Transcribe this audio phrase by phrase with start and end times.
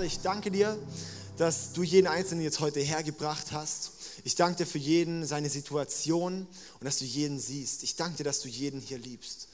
[0.00, 0.78] Vater, ich danke dir,
[1.36, 3.90] dass du jeden Einzelnen jetzt heute hergebracht hast.
[4.24, 6.46] Ich danke dir für jeden, seine Situation
[6.78, 7.82] und dass du jeden siehst.
[7.82, 9.48] Ich danke dir, dass du jeden hier liebst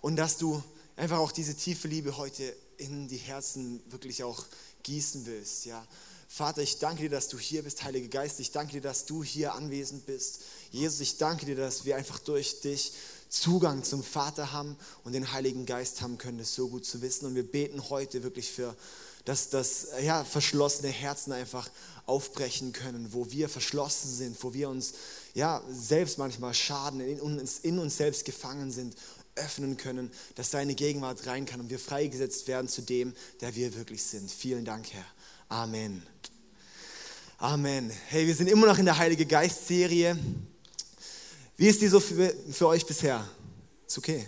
[0.00, 0.60] und dass du
[0.96, 4.46] einfach auch diese tiefe Liebe heute in die Herzen wirklich auch
[4.82, 5.66] gießen willst.
[5.66, 5.86] Ja.
[6.26, 8.40] Vater, ich danke dir, dass du hier bist, Heiliger Geist.
[8.40, 10.40] Ich danke dir, dass du hier anwesend bist.
[10.72, 12.94] Jesus, ich danke dir, dass wir einfach durch dich
[13.28, 17.26] Zugang zum Vater haben und den Heiligen Geist haben können, das so gut zu wissen.
[17.26, 18.74] Und wir beten heute wirklich für,
[19.28, 21.68] dass das ja, verschlossene Herzen einfach
[22.06, 24.94] aufbrechen können, wo wir verschlossen sind, wo wir uns
[25.34, 28.96] ja selbst manchmal schaden, in uns, in uns selbst gefangen sind,
[29.34, 33.74] öffnen können, dass deine Gegenwart rein kann und wir freigesetzt werden zu dem, der wir
[33.74, 34.30] wirklich sind.
[34.30, 35.04] Vielen Dank, Herr.
[35.50, 36.02] Amen.
[37.36, 37.92] Amen.
[38.06, 40.18] Hey, wir sind immer noch in der Heilige Geist-Serie.
[41.58, 43.28] Wie ist die so für, für euch bisher?
[43.86, 44.26] Ist okay.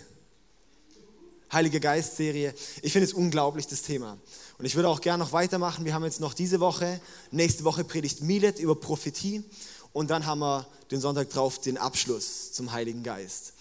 [1.51, 2.53] Heilige Geist-Serie.
[2.83, 4.19] Ich finde es unglaublich, das Thema.
[4.61, 5.85] Und ich würde auch gerne noch weitermachen.
[5.85, 9.43] Wir haben jetzt noch diese Woche, nächste Woche predigt Milet über Prophetie.
[9.91, 13.53] Und dann haben wir den Sonntag drauf den Abschluss zum Heiligen Geist.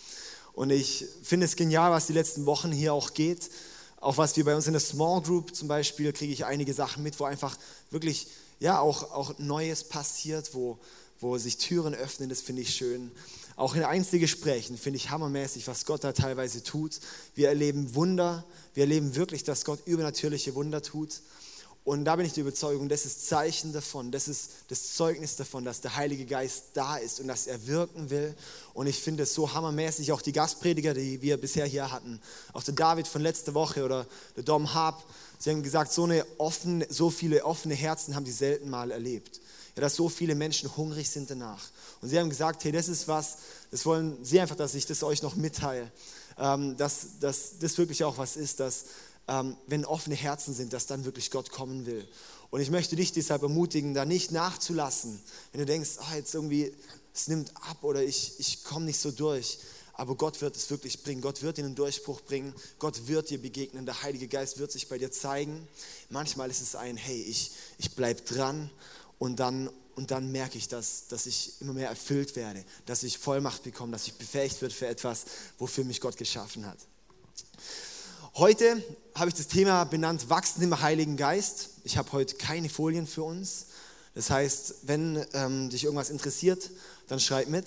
[0.53, 3.49] Und ich finde es genial, was die letzten Wochen hier auch geht.
[3.99, 7.03] Auch was wir bei uns in der Small Group zum Beispiel, kriege ich einige Sachen
[7.03, 7.57] mit, wo einfach
[7.91, 8.27] wirklich,
[8.59, 10.79] ja, auch, auch Neues passiert, wo,
[11.19, 13.11] wo sich Türen öffnen, das finde ich schön.
[13.57, 17.01] Auch in Einzelgesprächen finde ich hammermäßig, was Gott da teilweise tut.
[17.35, 21.21] Wir erleben Wunder, wir erleben wirklich, dass Gott übernatürliche Wunder tut.
[21.83, 25.65] Und da bin ich der Überzeugung, das ist Zeichen davon, das ist das Zeugnis davon,
[25.65, 28.35] dass der Heilige Geist da ist und dass er wirken will.
[28.75, 32.21] Und ich finde es so hammermäßig, auch die Gastprediger, die wir bisher hier hatten,
[32.53, 34.07] auch der David von letzter Woche oder
[34.37, 35.03] der Dom Hab,
[35.39, 39.41] sie haben gesagt, so, eine offene, so viele offene Herzen haben sie selten mal erlebt.
[39.75, 41.71] Ja, dass so viele Menschen hungrig sind danach.
[42.01, 43.39] Und sie haben gesagt, hey, das ist was,
[43.71, 45.91] das wollen sie einfach, dass ich das euch noch mitteile,
[46.39, 48.87] ähm, dass, dass das wirklich auch was ist, dass
[49.29, 52.07] ähm, wenn offene Herzen sind, dass dann wirklich Gott kommen will.
[52.51, 55.21] Und ich möchte dich deshalb ermutigen, da nicht nachzulassen,
[55.53, 56.75] wenn du denkst, oh, jetzt irgendwie,
[57.15, 59.59] es nimmt ab oder ich, ich komme nicht so durch.
[59.95, 61.21] Aber Gott wird es wirklich bringen.
[61.21, 62.55] Gott wird dir einen Durchbruch bringen.
[62.79, 63.85] Gott wird dir begegnen.
[63.85, 65.69] Der Heilige Geist wird sich bei dir zeigen.
[66.09, 68.71] Manchmal ist es ein, hey, ich, ich bleibe dran
[69.19, 69.69] und dann,
[70.01, 73.93] und dann merke ich, dass, dass ich immer mehr erfüllt werde, dass ich Vollmacht bekomme,
[73.93, 75.27] dass ich befähigt wird für etwas,
[75.59, 76.79] wofür mich Gott geschaffen hat.
[78.35, 78.83] Heute
[79.15, 81.69] habe ich das Thema benannt, Wachsen im Heiligen Geist.
[81.85, 83.67] Ich habe heute keine Folien für uns.
[84.15, 86.71] Das heißt, wenn ähm, dich irgendwas interessiert,
[87.09, 87.67] dann schreib mit.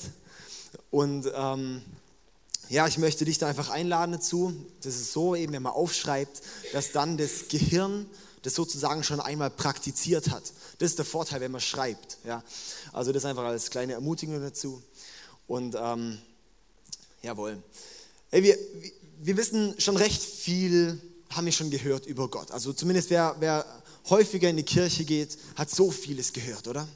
[0.90, 1.84] Und ähm,
[2.68, 4.56] ja, ich möchte dich da einfach einladen dazu.
[4.82, 6.42] Das ist so, eben wenn man aufschreibt,
[6.72, 8.08] dass dann das Gehirn
[8.44, 10.44] das sozusagen schon einmal praktiziert hat.
[10.78, 12.18] Das ist der Vorteil, wenn man schreibt.
[12.26, 12.44] Ja?
[12.92, 14.82] Also das einfach als kleine Ermutigung dazu.
[15.48, 16.20] Und ähm,
[17.22, 17.62] jawohl.
[18.30, 18.58] Hey, wir,
[19.20, 22.52] wir wissen schon recht viel, haben wir schon gehört über Gott.
[22.52, 23.66] Also zumindest wer, wer
[24.10, 26.88] häufiger in die Kirche geht, hat so vieles gehört, oder?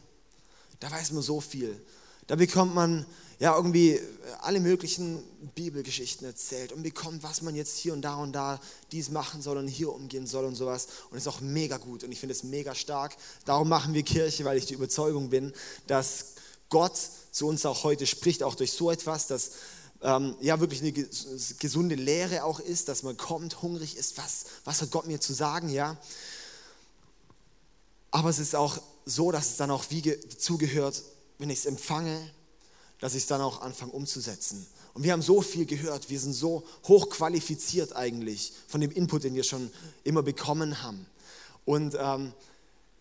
[0.79, 1.79] Da weiß man so viel.
[2.27, 3.05] Da bekommt man
[3.39, 3.99] ja irgendwie
[4.41, 8.59] alle möglichen Bibelgeschichten erzählt und bekommt, was man jetzt hier und da und da
[8.91, 10.87] dies machen soll und hier umgehen soll und sowas.
[11.11, 13.15] Und ist auch mega gut und ich finde es mega stark.
[13.45, 15.53] Darum machen wir Kirche, weil ich die Überzeugung bin,
[15.85, 16.33] dass
[16.69, 16.97] Gott
[17.31, 19.51] zu uns auch heute spricht, auch durch so etwas, dass
[20.01, 24.81] ähm, ja wirklich eine gesunde Lehre auch ist, dass man kommt, hungrig ist, was, was
[24.81, 25.97] hat Gott mir zu sagen, ja.
[28.09, 31.03] Aber es ist auch so, dass es dann auch wie dazugehört,
[31.37, 32.31] wenn ich es empfange,
[32.99, 34.65] dass ich es dann auch anfange umzusetzen.
[34.93, 39.35] Und wir haben so viel gehört, wir sind so hochqualifiziert eigentlich von dem Input, den
[39.35, 39.69] wir schon
[40.03, 41.05] immer bekommen haben.
[41.65, 42.33] Und ähm,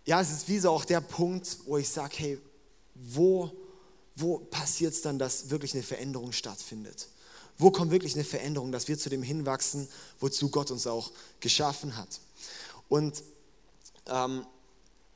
[0.05, 2.39] ja, es ist wie so auch der Punkt, wo ich sage, hey,
[2.95, 3.51] wo
[4.17, 7.09] wo passiert es dann, dass wirklich eine Veränderung stattfindet?
[7.59, 9.89] Wo kommt wirklich eine Veränderung, dass wir zu dem hinwachsen,
[10.21, 12.21] wozu Gott uns auch geschaffen hat?
[12.89, 13.23] Und
[14.07, 14.47] ähm,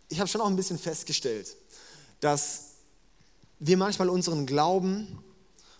[0.09, 1.57] ich habe schon auch ein bisschen festgestellt,
[2.21, 2.70] dass
[3.61, 5.23] wir manchmal unseren Glauben,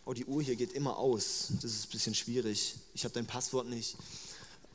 [0.05, 3.27] oh die Uhr hier geht immer aus, das ist ein bisschen schwierig, ich habe dein
[3.27, 3.97] Passwort nicht.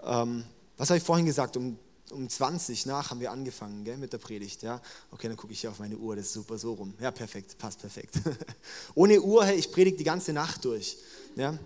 [0.03, 0.43] Ähm,
[0.77, 1.55] was habe ich vorhin gesagt?
[1.55, 1.77] Um
[2.11, 4.63] um 20 nach haben wir angefangen gell, mit der Predigt.
[4.63, 4.81] Ja?
[5.11, 6.93] Okay, dann gucke ich hier auf meine Uhr, das ist super so rum.
[6.99, 8.15] Ja, perfekt, passt perfekt.
[8.95, 10.97] Ohne Uhr, hey, ich predige die ganze Nacht durch.
[11.35, 11.57] Ja?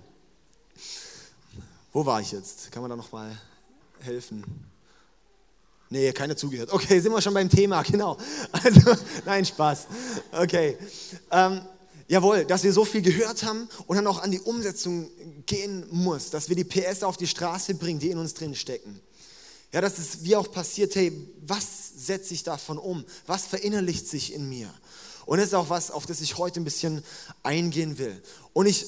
[1.92, 2.72] Wo war ich jetzt?
[2.72, 3.38] Kann man da nochmal
[4.00, 4.44] helfen?
[5.92, 6.72] Nee, keiner zugehört.
[6.72, 8.18] Okay, sind wir schon beim Thema, genau.
[8.52, 8.96] Also,
[9.26, 9.88] nein, Spaß.
[10.32, 10.78] Okay.
[11.32, 11.62] Ähm,
[12.08, 15.10] jawohl, dass wir so viel gehört haben und dann auch an die Umsetzung
[15.48, 19.02] gehen muss, dass wir die PS auf die Straße bringen, die in uns drin stecken.
[19.72, 21.66] Ja, dass es wie auch passiert, hey, was
[21.96, 23.04] setze ich davon um?
[23.28, 24.72] Was verinnerlicht sich in mir?
[25.26, 27.04] Und das ist auch was, auf das ich heute ein bisschen
[27.44, 28.20] eingehen will.
[28.54, 28.86] Und ich,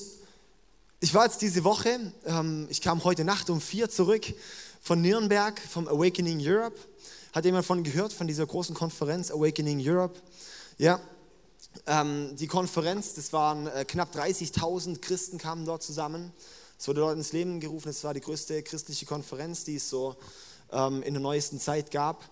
[1.00, 4.26] ich war jetzt diese Woche, ähm, ich kam heute Nacht um vier zurück
[4.82, 6.76] von Nürnberg, vom Awakening Europe.
[7.34, 10.20] Hat jemand von gehört, von dieser großen Konferenz Awakening Europe?
[10.78, 11.00] Ja,
[11.88, 16.34] ähm, die Konferenz, das waren äh, knapp 30.000 Christen kamen dort zusammen.
[16.78, 17.88] Es wurde dort ins Leben gerufen.
[17.88, 20.18] Es war die größte christliche Konferenz, die es so
[20.74, 22.30] ähm, in der neuesten Zeit gab.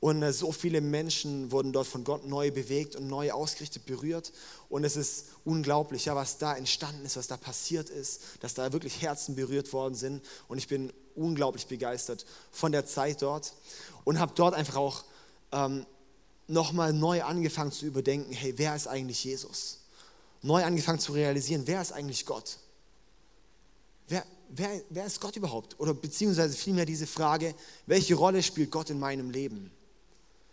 [0.00, 4.32] Und äh, so viele Menschen wurden dort von Gott neu bewegt und neu ausgerichtet, berührt.
[4.68, 8.72] Und es ist unglaublich, ja, was da entstanden ist, was da passiert ist, dass da
[8.72, 10.20] wirklich Herzen berührt worden sind.
[10.48, 13.54] Und ich bin unglaublich begeistert von der Zeit dort
[14.04, 15.04] und habe dort einfach auch
[15.52, 15.86] ähm,
[16.48, 19.80] nochmal neu angefangen zu überdenken, hey, wer ist eigentlich Jesus?
[20.42, 22.58] Neu angefangen zu realisieren, wer ist eigentlich Gott?
[24.08, 25.78] Wer, wer, wer ist Gott überhaupt?
[25.78, 27.54] Oder beziehungsweise vielmehr diese Frage,
[27.86, 29.70] welche Rolle spielt Gott in meinem Leben?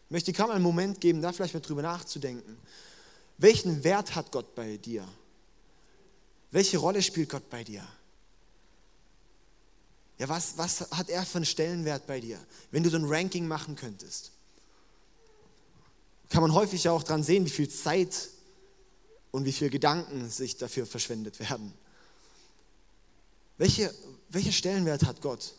[0.06, 2.58] Ich möchte mal einen Moment geben, da vielleicht mal drüber nachzudenken.
[3.38, 5.08] Welchen Wert hat Gott bei dir?
[6.52, 7.86] Welche Rolle spielt Gott bei dir?
[10.20, 12.38] Ja, was, was hat er für einen Stellenwert bei dir?
[12.72, 14.32] Wenn du so ein Ranking machen könntest,
[16.30, 18.30] kann man häufig auch daran sehen, wie viel Zeit
[19.32, 21.74] und wie viel Gedanken sich dafür verschwendet werden.
[23.58, 23.94] Welche,
[24.30, 25.54] welcher Stellenwert hat Gott?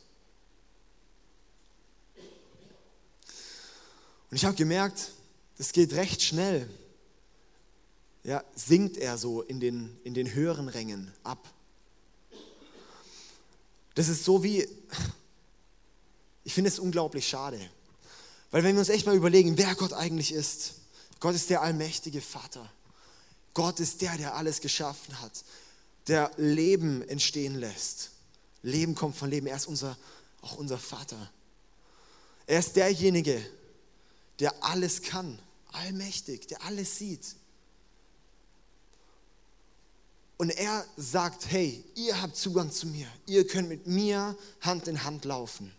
[4.30, 5.10] Und ich habe gemerkt,
[5.58, 6.68] es geht recht schnell.
[8.24, 11.48] Ja, sinkt er so in den, in den höheren Rängen ab.
[13.94, 14.66] Das ist so wie,
[16.44, 17.58] ich finde es unglaublich schade.
[18.50, 20.74] Weil wenn wir uns echt mal überlegen, wer Gott eigentlich ist,
[21.20, 22.70] Gott ist der allmächtige Vater.
[23.54, 25.44] Gott ist der, der alles geschaffen hat,
[26.06, 28.10] der Leben entstehen lässt.
[28.62, 29.46] Leben kommt von Leben.
[29.46, 29.96] Er ist unser,
[30.40, 31.30] auch unser Vater.
[32.46, 33.40] Er ist derjenige,
[34.38, 35.38] der alles kann,
[35.72, 37.36] allmächtig, der alles sieht.
[40.40, 43.06] Und er sagt, hey, ihr habt Zugang zu mir.
[43.26, 45.70] Ihr könnt mit mir Hand in Hand laufen.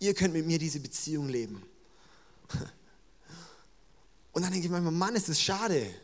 [0.00, 1.62] Ihr könnt mit mir diese Beziehung leben.
[4.32, 5.94] Und dann denke ich manchmal, Mann, ist es schade.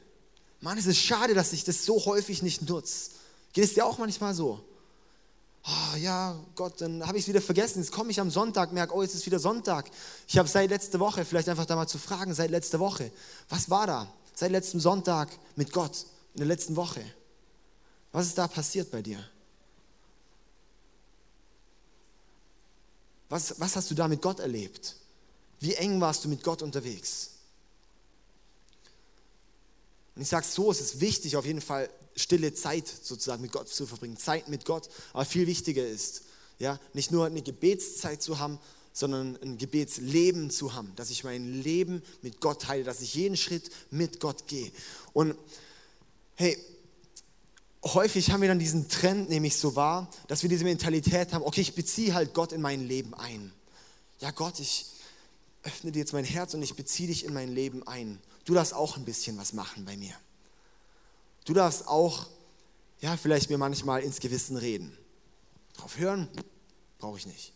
[0.60, 3.10] Mann, ist es schade, dass ich das so häufig nicht nutze.
[3.52, 4.64] Geht es dir auch manchmal so?
[5.64, 7.80] Oh, ja, Gott, dann habe ich es wieder vergessen.
[7.80, 9.90] Jetzt komme ich am Sonntag, merke, oh, jetzt ist wieder Sonntag.
[10.28, 13.10] Ich habe seit letzter Woche, vielleicht einfach da mal zu fragen, seit letzter Woche,
[13.48, 14.14] was war da?
[14.32, 16.06] Seit letztem Sonntag mit Gott
[16.36, 17.02] in der letzten Woche.
[18.12, 19.18] Was ist da passiert bei dir?
[23.30, 24.96] Was, was hast du da mit Gott erlebt?
[25.60, 27.30] Wie eng warst du mit Gott unterwegs?
[30.14, 33.70] Und ich sage so, es ist wichtig, auf jeden Fall stille Zeit sozusagen mit Gott
[33.70, 34.90] zu verbringen, Zeit mit Gott.
[35.14, 36.22] Aber viel wichtiger ist,
[36.58, 38.58] ja, nicht nur eine Gebetszeit zu haben,
[38.92, 43.38] sondern ein Gebetsleben zu haben, dass ich mein Leben mit Gott teile, dass ich jeden
[43.38, 44.70] Schritt mit Gott gehe.
[45.14, 45.34] Und
[46.36, 46.56] hey,
[47.82, 51.60] häufig haben wir dann diesen Trend nämlich so wahr, dass wir diese Mentalität haben, okay,
[51.60, 53.52] ich beziehe halt Gott in mein Leben ein.
[54.20, 54.86] Ja, Gott, ich
[55.62, 58.20] öffne dir jetzt mein Herz und ich beziehe dich in mein Leben ein.
[58.44, 60.14] Du darfst auch ein bisschen was machen bei mir.
[61.44, 62.26] Du darfst auch,
[63.00, 64.96] ja, vielleicht mir manchmal ins Gewissen reden.
[65.76, 66.28] Drauf hören
[66.98, 67.52] brauche ich nicht.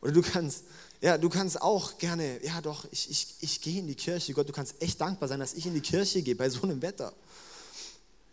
[0.00, 0.64] Oder du kannst,
[1.00, 4.32] ja, du kannst auch gerne, ja doch, ich, ich, ich gehe in die Kirche.
[4.32, 6.82] Gott, du kannst echt dankbar sein, dass ich in die Kirche gehe bei so einem
[6.82, 7.12] Wetter.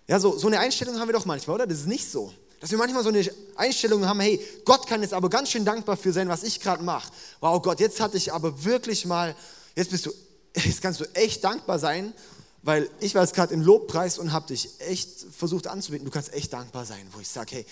[0.08, 1.68] Ja, so, so eine Einstellung haben wir doch manchmal, oder?
[1.68, 2.34] Das ist nicht so.
[2.60, 5.98] Dass wir manchmal so eine Einstellung haben, hey, Gott kann jetzt aber ganz schön dankbar
[5.98, 7.12] für sein, was ich gerade mache.
[7.40, 9.36] Wow, Gott, jetzt hatte ich aber wirklich mal,
[9.76, 10.12] jetzt bist du,
[10.56, 12.14] jetzt kannst du echt dankbar sein,
[12.62, 16.06] weil ich war jetzt gerade im Lobpreis und habe dich echt versucht anzubieten.
[16.06, 17.66] Du kannst echt dankbar sein, wo ich sage, hey,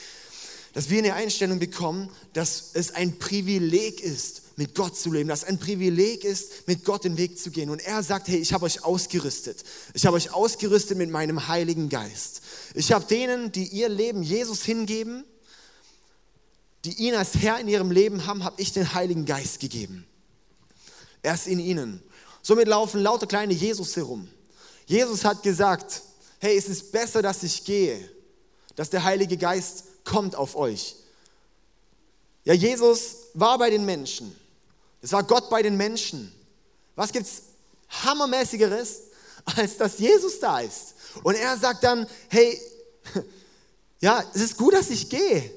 [0.74, 5.46] dass wir eine Einstellung bekommen, dass es ein Privileg ist, mit Gott zu leben, dass
[5.46, 7.70] ein Privileg ist, mit Gott den Weg zu gehen.
[7.70, 9.64] Und er sagt, hey, ich habe euch ausgerüstet.
[9.94, 12.42] Ich habe euch ausgerüstet mit meinem Heiligen Geist.
[12.74, 15.24] Ich habe denen, die ihr Leben Jesus hingeben,
[16.84, 20.06] die ihn als Herr in ihrem Leben haben, habe ich den Heiligen Geist gegeben.
[21.22, 22.04] Er ist in ihnen.
[22.42, 24.28] Somit laufen lauter kleine Jesus herum.
[24.88, 26.02] Jesus hat gesagt,
[26.40, 28.12] hey, es ist besser, dass ich gehe,
[28.76, 30.98] dass der Heilige Geist kommt auf euch.
[32.44, 34.36] Ja, Jesus war bei den Menschen.
[35.02, 36.34] Es war Gott bei den Menschen.
[36.96, 37.44] Was gibt es
[38.04, 39.02] hammermäßigeres,
[39.46, 40.96] als dass Jesus da ist?
[41.24, 42.60] Und er sagt dann, hey,
[44.02, 45.52] ja, es ist gut, dass ich gehe,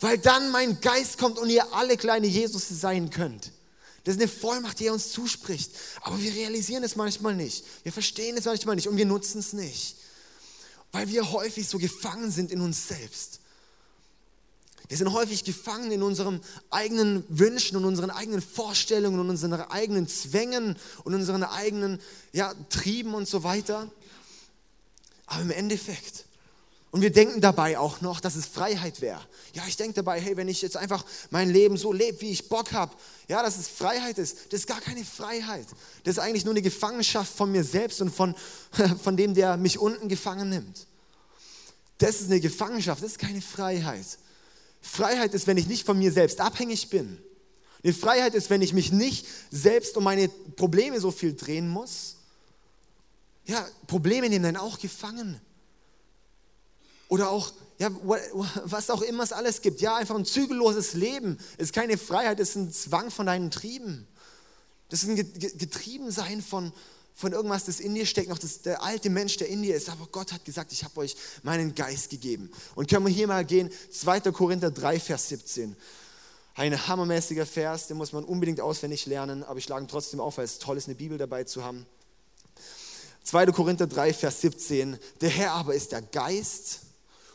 [0.00, 3.52] weil dann mein Geist kommt und ihr alle kleine Jesus sein könnt.
[4.04, 5.70] Das ist eine Vollmacht, die er uns zuspricht.
[6.02, 7.64] Aber wir realisieren es manchmal nicht.
[7.84, 9.96] Wir verstehen es manchmal nicht und wir nutzen es nicht.
[10.92, 13.40] Weil wir häufig so gefangen sind in uns selbst.
[14.88, 20.06] Wir sind häufig gefangen in unseren eigenen Wünschen und unseren eigenen Vorstellungen und unseren eigenen
[20.08, 22.00] Zwängen und unseren eigenen
[22.32, 23.90] ja, Trieben und so weiter.
[25.26, 26.26] Aber im Endeffekt,
[26.90, 29.20] Und wir denken dabei auch noch, dass es Freiheit wäre.
[29.52, 32.48] Ja, ich denke dabei, hey, wenn ich jetzt einfach mein Leben so lebe, wie ich
[32.48, 32.94] Bock habe,
[33.26, 34.52] ja, dass es Freiheit ist.
[34.52, 35.66] Das ist gar keine Freiheit.
[36.04, 38.36] Das ist eigentlich nur eine Gefangenschaft von mir selbst und von,
[39.02, 40.86] von dem, der mich unten gefangen nimmt.
[41.98, 44.06] Das ist eine Gefangenschaft, das ist keine Freiheit.
[44.84, 47.18] Freiheit ist, wenn ich nicht von mir selbst abhängig bin.
[47.82, 52.16] Eine Freiheit ist, wenn ich mich nicht selbst um meine Probleme so viel drehen muss.
[53.46, 55.40] Ja, Probleme nehmen dann auch gefangen.
[57.08, 57.90] Oder auch, ja,
[58.64, 59.80] was auch immer es alles gibt.
[59.80, 64.06] Ja, einfach ein zügelloses Leben ist keine Freiheit, ist ein Zwang von deinen Trieben.
[64.90, 66.72] Das ist ein Getriebensein von,
[67.14, 69.88] von irgendwas, das in dir steckt, noch das, der alte Mensch, der in dir ist.
[69.88, 72.50] Aber Gott hat gesagt, ich habe euch meinen Geist gegeben.
[72.74, 74.20] Und können wir hier mal gehen, 2.
[74.32, 75.76] Korinther 3, Vers 17.
[76.56, 80.38] Ein hammermäßiger Vers, den muss man unbedingt auswendig lernen, aber ich schlage ihn trotzdem auf,
[80.38, 81.86] weil es toll ist, eine Bibel dabei zu haben.
[83.22, 83.46] 2.
[83.46, 84.98] Korinther 3, Vers 17.
[85.20, 86.80] Der Herr aber ist der Geist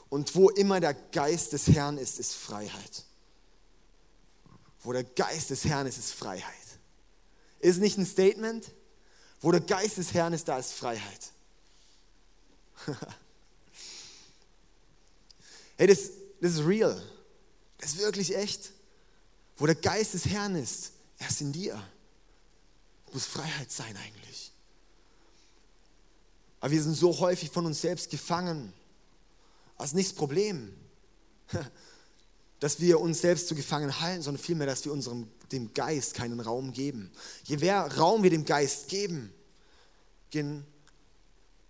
[0.09, 3.05] und wo immer der Geist des Herrn ist, ist Freiheit.
[4.81, 6.43] Wo der Geist des Herrn ist, ist Freiheit.
[7.59, 8.71] Ist nicht ein Statement?
[9.41, 11.31] Wo der Geist des Herrn ist, da ist Freiheit.
[15.77, 17.01] hey, das, das ist real.
[17.77, 18.71] Das ist wirklich echt.
[19.57, 21.81] Wo der Geist des Herrn ist, er ist in dir.
[23.11, 24.51] Muss Freiheit sein eigentlich.
[26.59, 28.73] Aber wir sind so häufig von uns selbst gefangen.
[29.77, 30.73] Das ist nicht das Problem,
[32.59, 36.39] dass wir uns selbst zu gefangen halten, sondern vielmehr, dass wir unserem, dem Geist keinen
[36.39, 37.11] Raum geben.
[37.43, 39.33] Je mehr Raum wir dem Geist geben,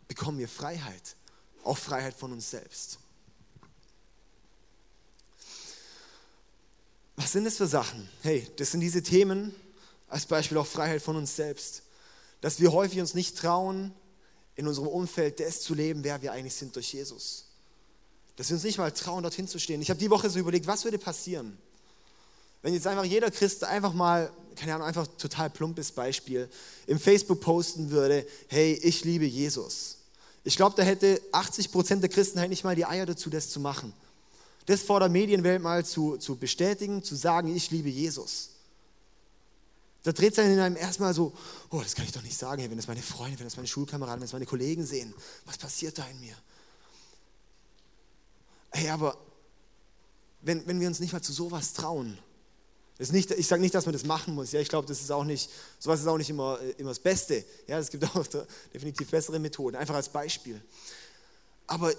[0.08, 1.16] bekommen wir Freiheit.
[1.64, 3.00] Auch Freiheit von uns selbst.
[7.16, 8.10] Was sind das für Sachen?
[8.22, 9.54] Hey, das sind diese Themen,
[10.08, 11.84] als Beispiel auch Freiheit von uns selbst.
[12.42, 13.94] Dass wir häufig uns nicht trauen,
[14.56, 17.46] in unserem Umfeld das zu leben, wer wir eigentlich sind durch Jesus.
[18.36, 19.82] Dass wir uns nicht mal trauen, dorthin zu stehen.
[19.82, 21.58] Ich habe die Woche so überlegt, was würde passieren,
[22.62, 26.50] wenn jetzt einfach jeder Christ einfach mal, keine Ahnung, einfach total plumpes Beispiel,
[26.88, 29.98] im Facebook posten würde, hey, ich liebe Jesus.
[30.44, 33.50] Ich glaube, da hätte 80 Prozent der Christen halt nicht mal die Eier dazu, das
[33.50, 33.94] zu machen.
[34.66, 38.50] Das vor der Medienwelt mal zu, zu bestätigen, zu sagen, ich liebe Jesus.
[40.04, 41.34] Da dreht sich in einem erstmal so,
[41.70, 43.68] oh, das kann ich doch nicht sagen, hey, wenn das meine Freunde, wenn das meine
[43.68, 45.14] Schulkameraden, wenn das meine Kollegen sehen,
[45.46, 46.36] was passiert da in mir?
[48.72, 49.18] Hey, aber
[50.42, 52.18] wenn, wenn wir uns nicht mal zu sowas trauen,
[53.00, 54.52] ist nicht, ich sage nicht, dass man das machen muss.
[54.52, 57.44] Ja, ich glaube, das ist auch nicht, sowas ist auch nicht immer, immer das Beste.
[57.66, 58.26] Ja, es gibt auch
[58.74, 60.62] definitiv bessere Methoden, einfach als Beispiel.
[61.66, 61.94] Aber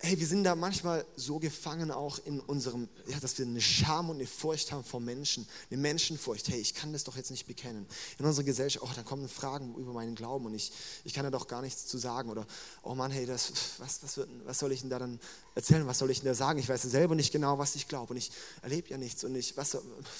[0.00, 4.10] hey, wir sind da manchmal so gefangen auch in unserem, ja, dass wir eine Scham
[4.10, 6.48] und eine Furcht haben vor Menschen, eine Menschenfurcht.
[6.48, 7.86] Hey, ich kann das doch jetzt nicht bekennen.
[8.18, 10.72] In unserer Gesellschaft, oh, da kommen Fragen über meinen Glauben und ich,
[11.04, 12.30] ich kann da doch gar nichts zu sagen.
[12.30, 12.46] Oder,
[12.82, 15.18] oh Mann, hey, das, was, was, wird, was soll ich denn da dann
[15.54, 15.86] erzählen?
[15.86, 16.58] Was soll ich denn da sagen?
[16.58, 18.30] Ich weiß selber nicht genau, was ich glaube und ich
[18.62, 19.78] erlebe ja nichts und ich, was,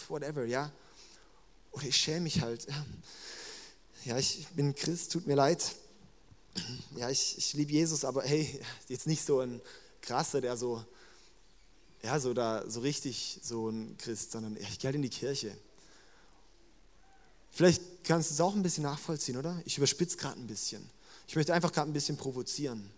[0.08, 0.72] whatever, ja.
[1.72, 2.66] Oder ich schäme mich halt.
[4.04, 5.76] Ja, ich bin Christ, tut mir leid
[6.96, 9.60] ja, ich, ich liebe Jesus, aber hey, jetzt nicht so ein
[10.00, 10.84] krasser, der so,
[12.02, 15.56] ja, so da, so richtig so ein Christ, sondern ich gehe halt in die Kirche.
[17.50, 19.60] Vielleicht kannst du es auch ein bisschen nachvollziehen, oder?
[19.64, 20.88] Ich überspitze gerade ein bisschen.
[21.26, 22.90] Ich möchte einfach gerade ein bisschen provozieren.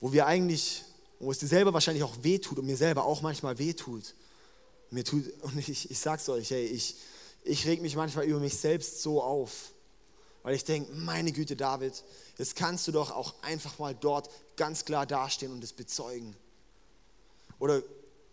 [0.00, 0.84] Wo wir eigentlich,
[1.20, 4.14] wo es dir selber wahrscheinlich auch wehtut und mir selber auch manchmal wehtut.
[4.90, 6.96] Mir tut, und ich, ich sag's euch, hey, ich,
[7.44, 9.73] ich reg mich manchmal über mich selbst so auf
[10.44, 12.04] weil ich denke, meine Güte, David,
[12.36, 16.36] jetzt kannst du doch auch einfach mal dort ganz klar dastehen und es bezeugen.
[17.58, 17.82] Oder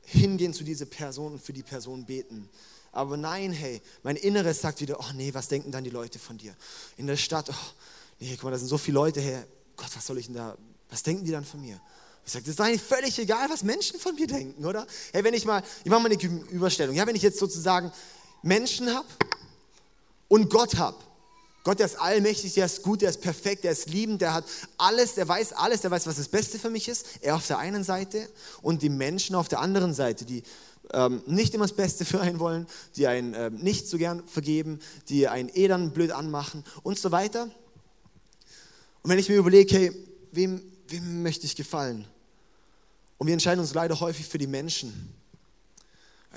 [0.03, 2.49] hingehen zu dieser Person und für die Person beten.
[2.91, 6.37] Aber nein, hey, mein Inneres sagt wieder, oh nee, was denken dann die Leute von
[6.37, 6.53] dir?
[6.97, 7.71] In der Stadt, oh
[8.19, 9.47] nee, guck mal, da sind so viele Leute her.
[9.77, 10.57] Gott, was soll ich denn da,
[10.89, 11.79] was denken die dann von mir?
[12.25, 14.85] Ich sage, das ist eigentlich völlig egal, was Menschen von mir denken, oder?
[15.13, 16.93] Hey, wenn ich mal, ich mache mal eine Überstellung.
[16.93, 17.89] Ja, wenn ich jetzt sozusagen
[18.41, 19.07] Menschen habe
[20.27, 20.97] und Gott habe,
[21.63, 24.45] Gott, der ist allmächtig, der ist gut, der ist perfekt, der ist liebend, der hat
[24.77, 27.05] alles, der weiß alles, der weiß, was das Beste für mich ist.
[27.21, 28.27] Er auf der einen Seite
[28.63, 30.41] und die Menschen auf der anderen Seite, die
[30.93, 32.65] ähm, nicht immer das Beste für einen wollen,
[32.95, 37.11] die einen ähm, nicht so gern vergeben, die einen eh dann blöd anmachen und so
[37.11, 37.43] weiter.
[39.03, 42.07] Und wenn ich mir überlege, hey, wem, wem möchte ich gefallen?
[43.19, 45.13] Und wir entscheiden uns leider häufig für die Menschen.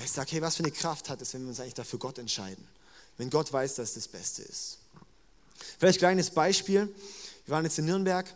[0.00, 2.18] Ich sage, hey, was für eine Kraft hat es, wenn wir uns eigentlich dafür Gott
[2.18, 2.66] entscheiden?
[3.16, 4.78] Wenn Gott weiß, dass es das Beste ist.
[5.78, 6.94] Vielleicht ein kleines Beispiel.
[7.46, 8.26] Wir waren jetzt in Nürnberg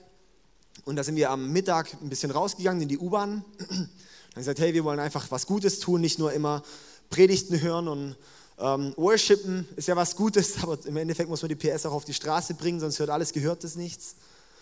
[0.84, 3.44] und da sind wir am Mittag ein bisschen rausgegangen in die U-Bahn.
[3.68, 3.88] Dann
[4.34, 6.62] gesagt, hey, wir wollen einfach was Gutes tun, nicht nur immer
[7.10, 8.16] Predigten hören und
[8.58, 12.04] ähm, worshipen ist ja was Gutes, aber im Endeffekt muss man die PS auch auf
[12.04, 14.16] die Straße bringen, sonst hört alles Gehörtes nichts.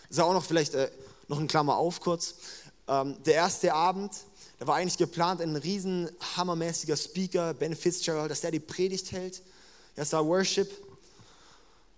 [0.08, 0.90] Ist auch noch vielleicht äh,
[1.28, 2.36] noch ein Klammer auf kurz.
[2.88, 4.12] Ähm, der erste Abend,
[4.58, 9.42] da war eigentlich geplant, ein riesen hammermäßiger Speaker, Ben Fitzgerald, dass der die Predigt hält.
[9.96, 10.70] Erst war Worship.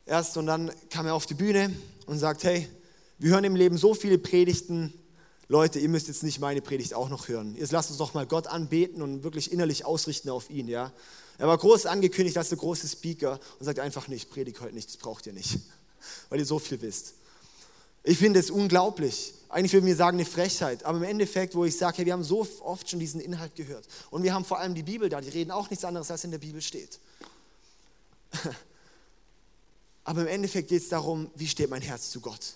[0.08, 1.70] Erst und dann kam er auf die Bühne
[2.06, 2.66] und sagt, hey,
[3.18, 4.94] wir hören im Leben so viele Predigten.
[5.48, 7.54] Leute, ihr müsst jetzt nicht meine Predigt auch noch hören.
[7.56, 10.92] Jetzt lasst uns doch mal Gott anbeten und wirklich innerlich ausrichten auf ihn, ja.
[11.36, 14.88] Er war groß angekündigt als der große Speaker und sagt einfach nicht, predigt heute nicht,
[14.88, 15.58] das braucht ihr nicht,
[16.30, 17.12] weil ihr so viel wisst.
[18.02, 19.34] Ich finde es unglaublich.
[19.50, 20.84] Eigentlich würde mir sagen, eine Frechheit.
[20.84, 23.86] Aber im Endeffekt, wo ich sage, hey, wir haben so oft schon diesen Inhalt gehört.
[24.10, 26.30] Und wir haben vor allem die Bibel da, die reden auch nichts anderes, als in
[26.30, 26.98] der Bibel steht.
[30.08, 32.54] Aber im Endeffekt geht es darum, wie steht mein Herz zu Gott.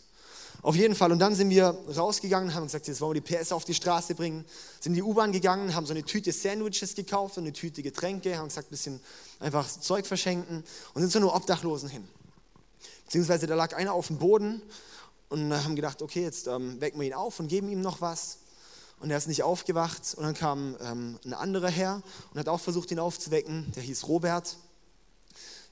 [0.62, 1.12] Auf jeden Fall.
[1.12, 4.14] Und dann sind wir rausgegangen, haben gesagt, jetzt wollen wir die PS auf die Straße
[4.14, 4.46] bringen.
[4.80, 8.38] Sind in die U-Bahn gegangen, haben so eine Tüte Sandwiches gekauft und eine Tüte Getränke,
[8.38, 9.00] haben gesagt, ein bisschen
[9.38, 12.08] einfach Zeug verschenken und sind so nur Obdachlosen hin.
[13.04, 14.62] Beziehungsweise da lag einer auf dem Boden
[15.28, 18.38] und haben gedacht, okay, jetzt ähm, wecken wir ihn auf und geben ihm noch was.
[18.98, 20.14] Und er ist nicht aufgewacht.
[20.16, 23.70] Und dann kam ähm, ein anderer her und hat auch versucht, ihn aufzuwecken.
[23.76, 24.56] Der hieß Robert.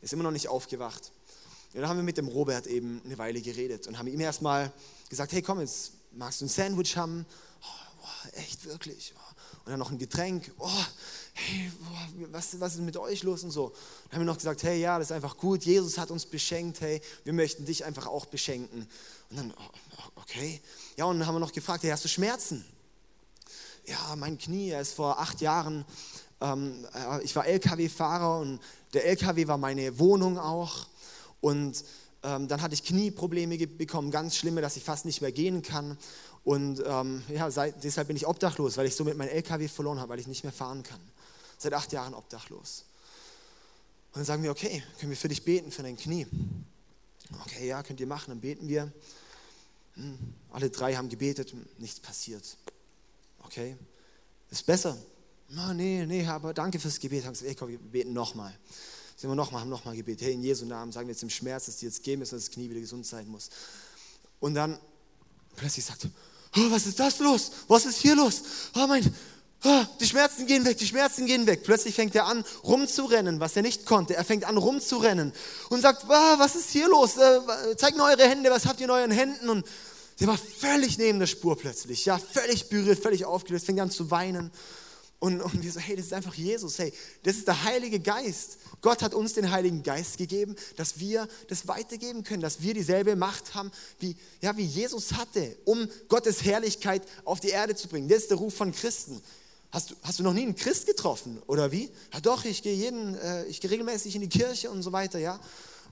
[0.03, 1.11] Ist immer noch nicht aufgewacht.
[1.73, 4.73] Und dann haben wir mit dem Robert eben eine Weile geredet und haben ihm erstmal
[5.09, 7.25] gesagt, hey komm, jetzt magst du ein Sandwich haben?
[7.63, 9.15] Oh, boah, echt, wirklich?
[9.65, 10.51] Und dann noch ein Getränk.
[10.59, 10.69] Oh,
[11.35, 13.69] hey, boah, was, was ist mit euch los und so.
[14.05, 15.65] Dann haben wir noch gesagt, hey, ja, das ist einfach gut.
[15.65, 18.89] Jesus hat uns beschenkt, hey, wir möchten dich einfach auch beschenken.
[19.31, 20.61] Und dann, oh, okay.
[20.97, 22.65] Ja, und dann haben wir noch gefragt, hey, hast du Schmerzen?
[23.85, 25.85] Ja, mein Knie, er ist vor acht Jahren,
[26.41, 28.61] ähm, äh, ich war LKW-Fahrer und
[28.93, 30.87] der LKW war meine Wohnung auch.
[31.41, 31.85] Und
[32.23, 35.97] ähm, dann hatte ich Knieprobleme bekommen, ganz schlimme, dass ich fast nicht mehr gehen kann.
[36.45, 40.11] Und ähm, ja, seit, deshalb bin ich obdachlos, weil ich somit mein LKW verloren habe,
[40.11, 41.01] weil ich nicht mehr fahren kann.
[41.59, 42.85] Seit acht Jahren obdachlos.
[44.13, 46.27] Und dann sagen wir, okay, können wir für dich beten, für dein Knie?
[47.45, 48.93] Okay, ja, könnt ihr machen, dann beten wir.
[49.95, 50.19] Hm,
[50.51, 52.57] alle drei haben gebetet, nichts passiert.
[53.45, 53.77] Okay,
[54.51, 54.97] ist besser.
[55.49, 57.25] No, nee, nee, aber danke fürs Gebet.
[57.25, 58.55] Haben gesagt, ey, komm, wir beten nochmal
[59.21, 61.67] sind wir nochmal, haben nochmal gebetet, hey, in Jesu Namen sagen wir jetzt im Schmerz,
[61.67, 63.51] dass die jetzt gehen müssen, dass das Knie wieder gesund sein muss.
[64.39, 64.79] Und dann
[65.57, 66.09] plötzlich sagt
[66.57, 67.51] oh, was ist das los?
[67.69, 68.43] Was ist hier los?
[68.75, 69.05] Oh mein,
[69.63, 71.65] oh, die Schmerzen gehen weg, die Schmerzen gehen weg.
[71.65, 74.17] Plötzlich fängt er an, rumzurennen, was er nicht konnte.
[74.17, 75.35] Er fängt an, rumzurennen
[75.69, 77.19] und sagt, oh, was ist hier los?
[77.19, 79.51] Äh, zeigt mir eure Hände, was habt ihr in euren Händen?
[79.51, 79.67] Und
[80.19, 84.11] der war völlig neben der Spur plötzlich, ja, völlig berührt, völlig aufgelöst, fängt an zu
[84.11, 84.51] weinen.
[85.21, 88.57] Und, und wir so, hey, das ist einfach Jesus, hey, das ist der Heilige Geist.
[88.81, 93.17] Gott hat uns den Heiligen Geist gegeben, dass wir das weitergeben können, dass wir dieselbe
[93.17, 98.09] Macht haben, wie, ja, wie Jesus hatte, um Gottes Herrlichkeit auf die Erde zu bringen.
[98.09, 99.21] Das ist der Ruf von Christen.
[99.71, 101.91] Hast du, hast du noch nie einen Christ getroffen, oder wie?
[102.15, 105.19] Ja doch, ich gehe jeden, äh, ich gehe regelmäßig in die Kirche und so weiter,
[105.19, 105.39] ja.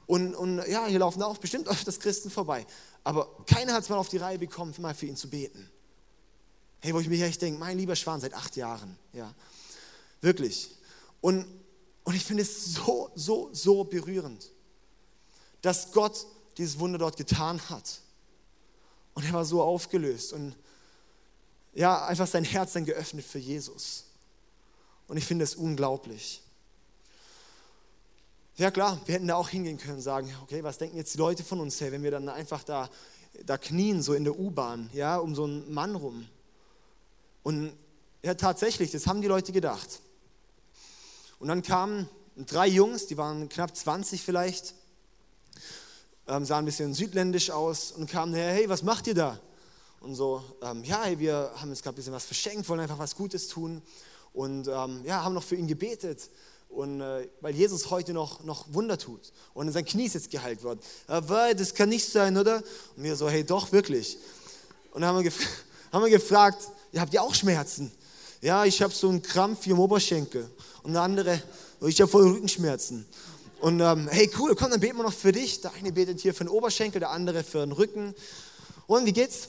[0.06, 2.66] Und, und ja, hier laufen auch bestimmt öfters Christen vorbei.
[3.04, 5.70] Aber keiner hat es mal auf die Reihe bekommen, mal für ihn zu beten.
[6.80, 8.96] Hey, wo ich mir echt denke, mein lieber Schwan, seit acht Jahren.
[9.12, 9.34] Ja,
[10.20, 10.70] wirklich.
[11.20, 11.46] Und,
[12.04, 14.50] und ich finde es so, so, so berührend,
[15.62, 18.00] dass Gott dieses Wunder dort getan hat.
[19.14, 20.54] Und er war so aufgelöst und
[21.74, 24.04] ja, einfach sein Herz dann geöffnet für Jesus.
[25.06, 26.42] Und ich finde es unglaublich.
[28.56, 31.18] Ja klar, wir hätten da auch hingehen können und sagen, okay, was denken jetzt die
[31.18, 32.90] Leute von uns, hey, wenn wir dann einfach da,
[33.44, 36.28] da knien, so in der U-Bahn, ja, um so einen Mann rum.
[37.42, 37.72] Und
[38.22, 40.00] ja, tatsächlich, das haben die Leute gedacht.
[41.38, 44.74] Und dann kamen drei Jungs, die waren knapp 20 vielleicht,
[46.26, 49.40] ähm, sahen ein bisschen südländisch aus und kamen her, hey, was macht ihr da?
[50.00, 52.98] Und so, ähm, ja, hey, wir haben jetzt gerade ein bisschen was verschenkt, wollen einfach
[52.98, 53.82] was Gutes tun
[54.32, 56.30] und ähm, ja, haben noch für ihn gebetet.
[56.68, 60.62] Und äh, weil Jesus heute noch, noch Wunder tut und sein Knie ist jetzt geheilt
[60.62, 60.80] worden.
[61.06, 62.62] Aber das kann nicht sein, oder?
[62.96, 64.18] Und wir so, hey, doch, wirklich.
[64.92, 65.38] Und dann haben wir, gef
[65.92, 67.92] haben wir gefragt, ja, habt ihr auch Schmerzen?
[68.40, 70.48] Ja, ich habe so einen Krampf hier im Oberschenkel.
[70.82, 71.42] Und der andere,
[71.86, 73.06] ich habe voll Rückenschmerzen.
[73.60, 75.60] Und ähm, hey, cool, komm, dann beten wir noch für dich.
[75.60, 78.14] Der eine betet hier für den Oberschenkel, der andere für den Rücken.
[78.86, 79.48] Und wie geht's?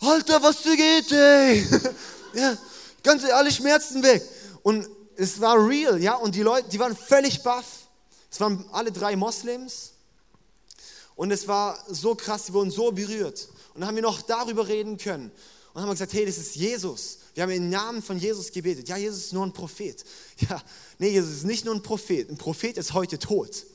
[0.00, 1.66] Alter, was dir geht, ey.
[2.34, 2.56] ja,
[3.02, 4.22] ganz alle Schmerzen weg.
[4.62, 7.64] Und es war real, ja, und die Leute, die waren völlig baff.
[8.30, 9.92] Es waren alle drei Moslems.
[11.14, 13.48] Und es war so krass, die wurden so berührt.
[13.72, 15.32] Und dann haben wir noch darüber reden können
[15.76, 17.18] und haben gesagt, hey, das ist Jesus.
[17.34, 18.88] Wir haben im Namen von Jesus gebetet.
[18.88, 20.02] Ja, Jesus ist nur ein Prophet.
[20.48, 20.62] Ja,
[20.98, 22.30] nee, Jesus ist nicht nur ein Prophet.
[22.30, 23.66] Ein Prophet ist heute tot.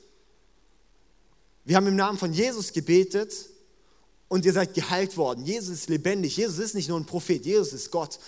[1.64, 3.32] Wir haben im Namen von Jesus gebetet
[4.26, 5.46] und ihr seid geheilt worden.
[5.46, 6.36] Jesus ist lebendig.
[6.36, 7.46] Jesus ist nicht nur ein Prophet.
[7.46, 8.18] Jesus ist Gott.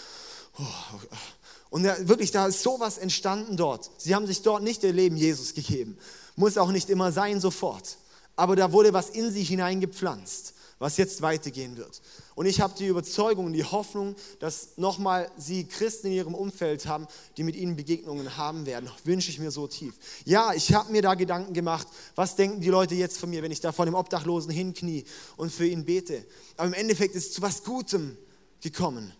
[1.68, 3.90] Und wirklich, da ist sowas entstanden dort.
[3.98, 5.98] Sie haben sich dort nicht ihr Leben Jesus gegeben.
[6.36, 7.98] Muss auch nicht immer sein sofort.
[8.36, 12.00] Aber da wurde was in sie hineingepflanzt was jetzt weitergehen wird.
[12.34, 16.86] Und ich habe die Überzeugung und die Hoffnung, dass nochmal sie Christen in ihrem Umfeld
[16.86, 18.90] haben, die mit ihnen Begegnungen haben werden.
[19.04, 19.94] Wünsche ich mir so tief.
[20.24, 23.52] Ja, ich habe mir da Gedanken gemacht, was denken die Leute jetzt von mir, wenn
[23.52, 25.04] ich da vor dem Obdachlosen hinknie
[25.36, 26.26] und für ihn bete.
[26.56, 28.16] Aber im Endeffekt ist es zu was Gutem
[28.60, 29.12] gekommen.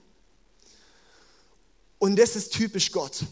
[1.98, 3.24] Und das ist typisch Gott.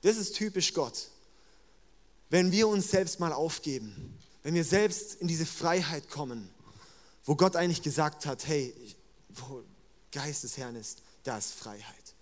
[0.00, 1.08] Das ist typisch Gott.
[2.30, 6.50] Wenn wir uns selbst mal aufgeben, wenn wir selbst in diese Freiheit kommen,
[7.24, 8.74] wo Gott eigentlich gesagt hat, hey,
[9.28, 9.62] wo
[10.10, 12.14] Geist des Herrn ist, da ist Freiheit.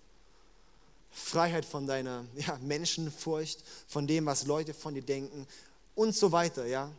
[1.11, 5.47] Freiheit von deiner ja, Menschenfurcht, von dem, was Leute von dir denken
[5.95, 6.91] und so weiter, ja.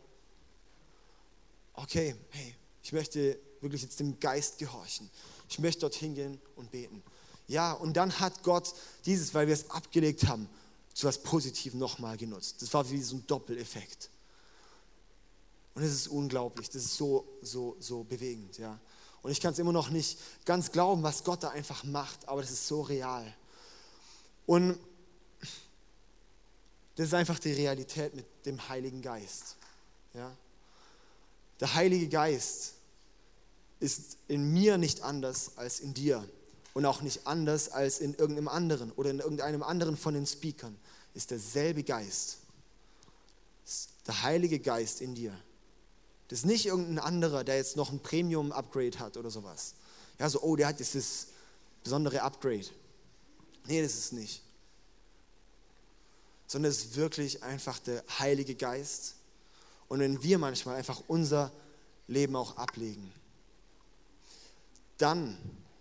[1.73, 5.09] Okay, hey, ich möchte wirklich jetzt dem Geist gehorchen.
[5.49, 7.01] Ich möchte dorthin gehen und beten.
[7.47, 8.73] Ja, und dann hat Gott
[9.05, 10.47] dieses, weil wir es abgelegt haben,
[10.93, 12.61] zu was Positivem nochmal genutzt.
[12.61, 14.09] Das war wie so ein Doppeleffekt.
[15.75, 18.79] Und es ist unglaublich, das ist so, so, so bewegend, ja.
[19.23, 22.41] Und ich kann es immer noch nicht ganz glauben, was Gott da einfach macht, aber
[22.41, 23.33] das ist so real.
[24.45, 24.77] Und
[26.95, 29.55] das ist einfach die Realität mit dem Heiligen Geist.
[30.13, 30.35] Ja?
[31.59, 32.73] Der Heilige Geist
[33.79, 36.27] ist in mir nicht anders als in dir
[36.73, 40.77] und auch nicht anders als in irgendeinem anderen oder in irgendeinem anderen von den Speakern.
[41.13, 42.39] Ist derselbe Geist.
[43.65, 45.33] Ist der Heilige Geist in dir.
[46.27, 49.75] Das ist nicht irgendein anderer, der jetzt noch ein Premium-Upgrade hat oder sowas.
[50.19, 51.27] Ja, so, oh, der hat jetzt das
[51.83, 52.65] besondere Upgrade.
[53.65, 54.41] Nee, das ist nicht.
[56.47, 59.15] Sondern es ist wirklich einfach der Heilige Geist.
[59.87, 61.51] Und wenn wir manchmal einfach unser
[62.07, 63.11] Leben auch ablegen,
[64.97, 65.37] dann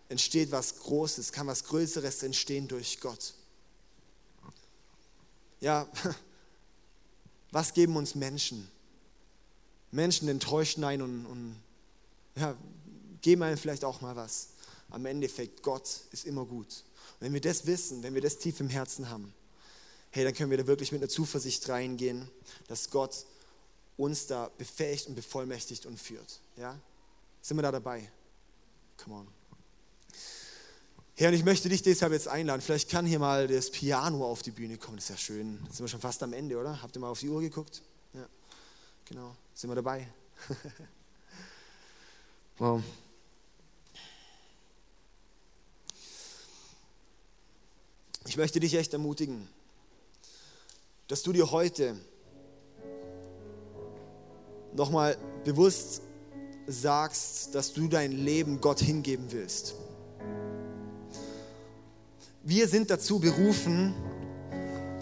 [0.09, 3.35] entsteht was Großes, kann was Größeres entstehen durch Gott.
[5.61, 5.89] Ja,
[7.51, 8.71] was geben uns Menschen?
[9.93, 11.57] Menschen enttäuschen einen und, und
[12.37, 12.57] ja,
[13.21, 14.49] geben einem vielleicht auch mal was.
[14.91, 16.67] Am Endeffekt, Gott ist immer gut.
[16.67, 19.33] Und wenn wir das wissen, wenn wir das tief im Herzen haben,
[20.11, 22.29] hey, dann können wir da wirklich mit einer Zuversicht reingehen,
[22.69, 23.25] dass Gott
[23.97, 26.41] uns da befähigt und bevollmächtigt und führt.
[26.57, 26.79] Ja?
[27.41, 28.11] Sind wir da dabei?
[29.03, 29.29] Come on.
[31.15, 32.63] Herr, und ich möchte dich deshalb jetzt einladen.
[32.63, 34.97] Vielleicht kann hier mal das Piano auf die Bühne kommen.
[34.97, 35.59] Das ist ja schön.
[35.65, 36.81] Jetzt sind wir schon fast am Ende, oder?
[36.81, 37.83] Habt ihr mal auf die Uhr geguckt?
[39.13, 39.37] Genau.
[39.53, 40.09] Sind wir dabei?
[42.59, 42.83] wow.
[48.27, 49.47] Ich möchte dich echt ermutigen,
[51.09, 51.95] dass du dir heute
[54.73, 56.01] nochmal bewusst
[56.67, 59.75] sagst, dass du dein Leben Gott hingeben willst.
[62.45, 63.93] Wir sind dazu berufen,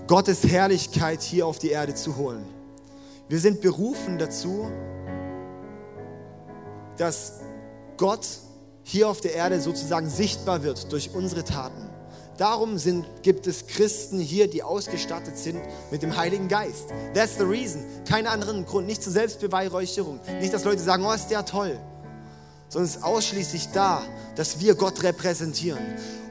[0.09, 2.60] Gottes Herrlichkeit hier auf die Erde zu holen.
[3.31, 4.69] Wir sind berufen dazu,
[6.99, 7.35] dass
[7.97, 8.27] Gott
[8.83, 11.88] hier auf der Erde sozusagen sichtbar wird durch unsere Taten.
[12.38, 15.61] Darum sind, gibt es Christen hier, die ausgestattet sind
[15.93, 16.88] mit dem Heiligen Geist.
[17.14, 17.85] That's the reason.
[18.05, 18.88] Keinen anderen Grund.
[18.88, 20.19] Nicht zur Selbstbeweihräucherung.
[20.40, 21.79] Nicht, dass Leute sagen, oh, ist der toll.
[22.69, 24.03] Sondern es ist ausschließlich da,
[24.35, 25.79] dass wir Gott repräsentieren.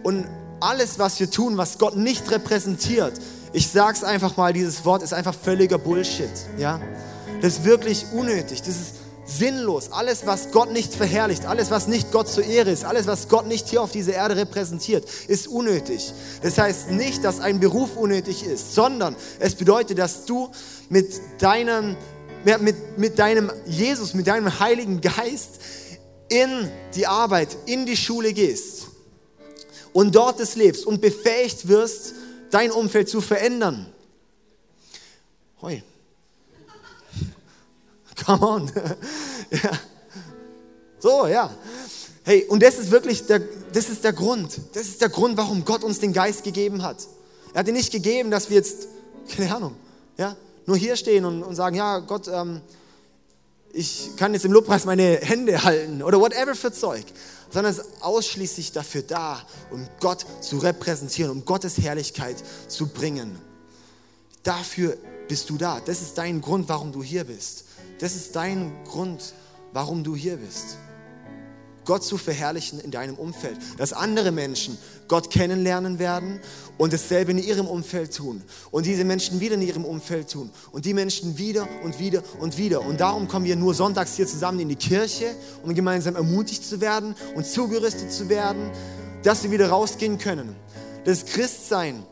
[0.03, 0.27] Und
[0.59, 3.13] alles, was wir tun, was Gott nicht repräsentiert,
[3.53, 6.29] ich sage es einfach mal, dieses Wort ist einfach völliger Bullshit.
[6.57, 6.79] Ja?
[7.41, 8.61] Das ist wirklich unnötig.
[8.61, 9.91] Das ist sinnlos.
[9.91, 13.47] Alles, was Gott nicht verherrlicht, alles, was nicht Gott zur Ehre ist, alles, was Gott
[13.47, 16.13] nicht hier auf dieser Erde repräsentiert, ist unnötig.
[16.41, 20.49] Das heißt nicht, dass ein Beruf unnötig ist, sondern es bedeutet, dass du
[20.89, 21.07] mit
[21.39, 21.95] deinem,
[22.43, 25.59] mit, mit deinem Jesus, mit deinem Heiligen Geist
[26.29, 28.87] in die Arbeit, in die Schule gehst
[29.93, 32.13] und dort es lebst und befähigt wirst,
[32.51, 33.87] dein Umfeld zu verändern.
[35.61, 35.83] Hoi.
[38.25, 38.71] Come on.
[39.51, 39.71] ja.
[40.99, 41.51] So, ja.
[42.23, 43.41] Hey, und das ist wirklich der,
[43.73, 44.59] das ist der Grund.
[44.73, 47.07] Das ist der Grund, warum Gott uns den Geist gegeben hat.
[47.53, 48.87] Er hat ihn nicht gegeben, dass wir jetzt,
[49.35, 49.75] keine Ahnung,
[50.17, 50.35] ja,
[50.65, 52.61] nur hier stehen und, und sagen, ja, Gott, ähm,
[53.71, 57.05] ich kann jetzt im Lobpreis meine Hände halten oder whatever für Zeug
[57.49, 63.37] sondern es ist ausschließlich dafür da, um Gott zu repräsentieren, um Gottes Herrlichkeit zu bringen.
[64.43, 65.79] Dafür bist du da.
[65.79, 67.65] Das ist dein Grund, warum du hier bist.
[67.99, 69.33] Das ist dein Grund,
[69.73, 70.77] warum du hier bist.
[71.85, 74.77] Gott zu verherrlichen in deinem Umfeld, dass andere Menschen
[75.09, 76.39] Gott kennenlernen werden
[76.77, 78.41] und dasselbe in ihrem Umfeld tun
[78.71, 82.57] und diese Menschen wieder in ihrem Umfeld tun und die Menschen wieder und wieder und
[82.57, 82.81] wieder.
[82.85, 86.79] Und darum kommen wir nur sonntags hier zusammen in die Kirche, um gemeinsam ermutigt zu
[86.79, 88.71] werden und zugerüstet zu werden,
[89.23, 90.55] dass wir wieder rausgehen können.
[91.03, 92.05] Das Christsein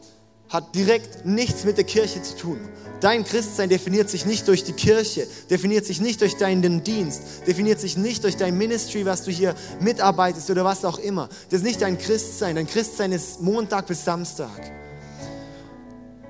[0.50, 2.60] hat direkt nichts mit der Kirche zu tun.
[3.00, 7.80] Dein Christsein definiert sich nicht durch die Kirche, definiert sich nicht durch deinen Dienst, definiert
[7.80, 11.30] sich nicht durch dein Ministry, was du hier mitarbeitest oder was auch immer.
[11.50, 12.56] Das ist nicht dein Christsein.
[12.56, 14.72] Dein Christsein ist Montag bis Samstag.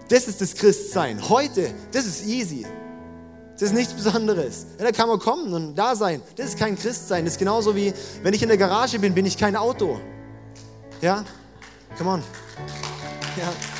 [0.09, 1.29] Das ist das Christsein.
[1.29, 2.65] Heute, das ist easy.
[3.53, 4.67] Das ist nichts Besonderes.
[4.77, 6.21] Ja, da kann man kommen und da sein.
[6.35, 7.25] Das ist kein Christsein.
[7.25, 9.99] Das ist genauso wie, wenn ich in der Garage bin, bin ich kein Auto.
[11.01, 11.23] Ja?
[11.97, 12.23] Come on.
[13.37, 13.76] Ja.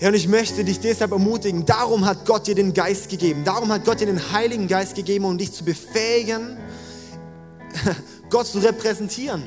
[0.00, 3.42] Ja, und ich möchte dich deshalb ermutigen, darum hat Gott dir den Geist gegeben.
[3.44, 6.56] Darum hat Gott dir den Heiligen Geist gegeben, um dich zu befähigen,
[8.30, 9.42] Gott zu repräsentieren.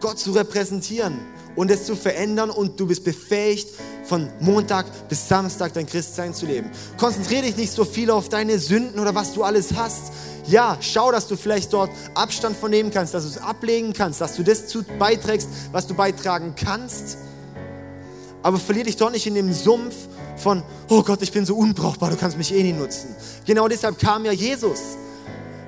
[0.00, 1.20] Gott zu repräsentieren
[1.54, 3.68] und es zu verändern und du bist befähigt,
[4.04, 6.68] von Montag bis Samstag dein Christsein zu leben.
[6.96, 10.12] Konzentriere dich nicht so viel auf deine Sünden oder was du alles hast.
[10.48, 14.20] Ja, schau, dass du vielleicht dort Abstand von nehmen kannst, dass du es ablegen kannst,
[14.20, 17.16] dass du das zu beiträgst, was du beitragen kannst.
[18.42, 19.94] Aber verlier dich dort nicht in dem Sumpf
[20.36, 23.14] von, oh Gott, ich bin so unbrauchbar, du kannst mich eh nie nutzen.
[23.46, 24.80] Genau deshalb kam ja Jesus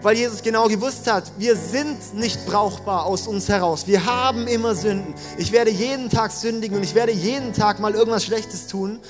[0.04, 3.86] weil Jesus genau gewusst hat, wir sind nicht brauchbar aus uns heraus.
[3.86, 5.14] Wir haben immer Sünden.
[5.38, 9.00] Ich werde jeden Tag sündigen und ich werde jeden Tag mal irgendwas Schlechtes tun.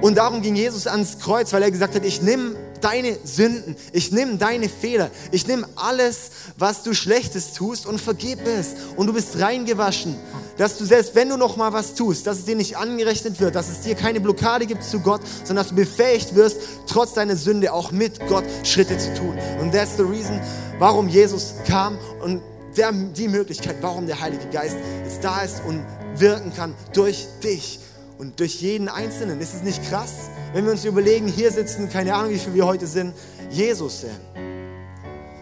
[0.00, 4.10] Und darum ging Jesus ans Kreuz, weil er gesagt hat, ich nehme deine Sünden, ich
[4.10, 8.74] nehme deine Fehler, ich nehme alles, was du Schlechtes tust und vergib es.
[8.96, 10.16] Und du bist reingewaschen
[10.56, 13.54] dass du selbst wenn du noch mal was tust, dass es dir nicht angerechnet wird,
[13.54, 17.36] dass es dir keine Blockade gibt zu Gott, sondern dass du befähigt wirst, trotz deiner
[17.36, 19.36] Sünde auch mit Gott Schritte zu tun.
[19.60, 20.40] Und that's the reason,
[20.78, 22.42] warum Jesus kam und
[22.76, 25.84] der, die Möglichkeit, warum der Heilige Geist jetzt da ist und
[26.16, 27.80] wirken kann durch dich
[28.18, 29.40] und durch jeden Einzelnen.
[29.40, 32.66] Ist es nicht krass, wenn wir uns überlegen, hier sitzen, keine Ahnung, wie viele wir
[32.66, 33.14] heute sind,
[33.50, 34.04] Jesus.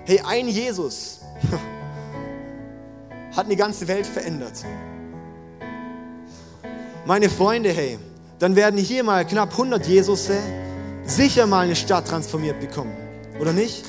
[0.04, 1.20] Hey, ein Jesus
[3.36, 4.64] hat eine ganze Welt verändert
[7.04, 7.98] meine Freunde, hey,
[8.38, 10.30] dann werden hier mal knapp 100 Jesus
[11.04, 12.96] sicher mal eine Stadt transformiert bekommen.
[13.40, 13.84] Oder nicht?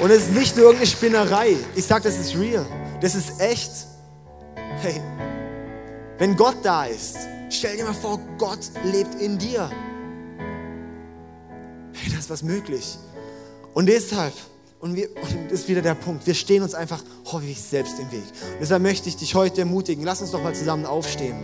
[0.00, 1.56] Und es ist nicht nur irgendeine Spinnerei.
[1.74, 2.64] Ich sage, das ist real.
[3.00, 3.70] Das ist echt.
[4.80, 5.00] Hey,
[6.18, 7.18] wenn Gott da ist,
[7.50, 9.68] stell dir mal vor, Gott lebt in dir.
[11.92, 12.96] Hey, das ist was möglich.
[13.74, 14.34] Und deshalb
[14.80, 16.26] und, wir, und das ist wieder der Punkt.
[16.26, 18.22] Wir stehen uns einfach häufig selbst im Weg.
[18.22, 20.04] Und deshalb möchte ich dich heute ermutigen.
[20.04, 21.36] Lass uns doch mal zusammen aufstehen.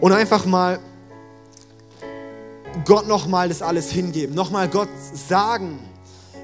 [0.00, 0.78] Und einfach mal
[2.84, 4.34] Gott nochmal das alles hingeben.
[4.34, 5.78] Nochmal Gott sagen,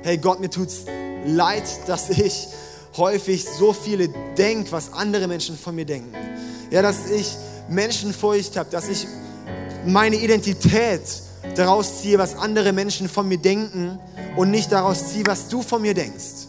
[0.03, 0.87] hey Gott, mir tut's
[1.27, 2.49] leid, dass ich
[2.97, 4.09] häufig so viele
[4.39, 6.15] denke, was andere Menschen von mir denken.
[6.71, 7.37] Ja, dass ich
[7.69, 9.07] Menschenfurcht habe, dass ich
[9.85, 11.03] meine Identität
[11.55, 13.99] daraus ziehe, was andere Menschen von mir denken
[14.37, 16.49] und nicht daraus ziehe, was du von mir denkst.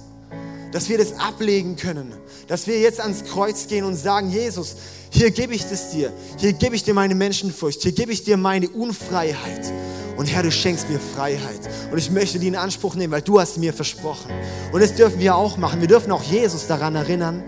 [0.71, 2.11] Dass wir das ablegen können.
[2.47, 4.75] Dass wir jetzt ans Kreuz gehen und sagen, Jesus,
[5.09, 6.11] hier gebe ich das dir.
[6.37, 7.81] Hier gebe ich dir meine Menschenfurcht.
[7.83, 9.71] Hier gebe ich dir meine Unfreiheit.
[10.17, 11.59] Und Herr, du schenkst mir Freiheit.
[11.91, 14.31] Und ich möchte die in Anspruch nehmen, weil du hast mir versprochen.
[14.71, 15.81] Und das dürfen wir auch machen.
[15.81, 17.43] Wir dürfen auch Jesus daran erinnern,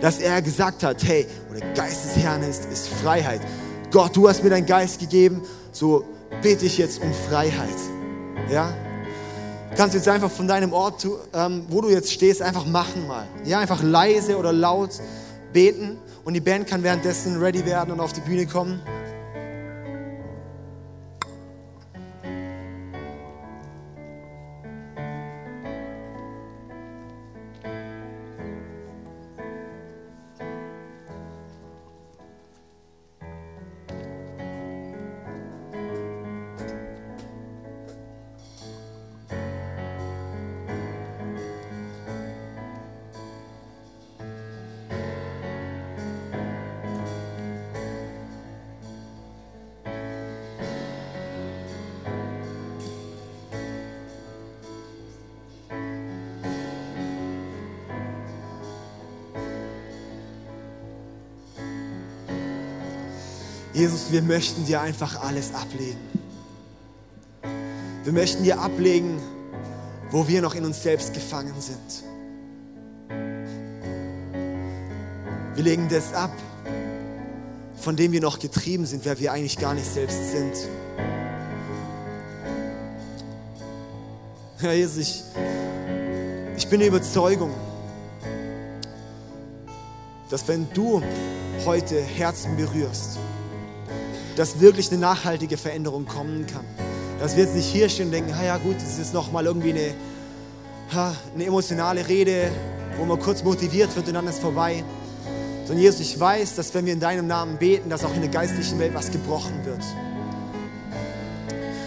[0.00, 3.40] dass er gesagt hat, hey, wo der Geist des Herrn ist, ist Freiheit.
[3.90, 6.04] Gott, du hast mir deinen Geist gegeben, so
[6.42, 7.68] bete ich jetzt um Freiheit.
[8.50, 8.72] Ja?
[9.78, 13.26] kannst du jetzt einfach von deinem Ort, ähm, wo du jetzt stehst, einfach machen mal.
[13.44, 14.90] Ja, einfach leise oder laut
[15.52, 18.80] beten und die Band kann währenddessen ready werden und auf die Bühne kommen.
[64.10, 66.00] Wir möchten dir einfach alles ablegen.
[68.04, 69.20] Wir möchten dir ablegen,
[70.10, 72.04] wo wir noch in uns selbst gefangen sind.
[75.54, 76.32] Wir legen das ab,
[77.76, 80.54] von dem wir noch getrieben sind, wer wir eigentlich gar nicht selbst sind.
[84.58, 85.24] Herr Jesus, ich,
[86.56, 87.52] ich bin der Überzeugung,
[90.30, 91.02] dass wenn du
[91.66, 93.18] heute Herzen berührst,
[94.38, 96.64] dass wirklich eine nachhaltige Veränderung kommen kann.
[97.20, 99.94] Dass wir jetzt nicht hier stehen und denken, ja gut, das ist nochmal irgendwie eine,
[101.34, 102.50] eine emotionale Rede
[102.98, 104.82] wo man kurz motiviert wird und dann ist vorbei.
[105.64, 108.30] Sondern Jesus, ich weiß, dass wenn wir in deinem Namen beten, dass auch in der
[108.30, 109.82] geistlichen Welt was gebrochen wird.